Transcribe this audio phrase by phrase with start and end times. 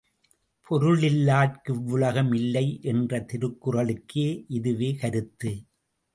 [0.67, 4.25] பொருளில்லார்க்கிவ்வுலகம் இல்லை என்ற திருக்குறளுக்கு
[4.47, 5.53] இதுவே கருத்து.